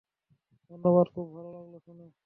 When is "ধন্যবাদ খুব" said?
0.71-1.27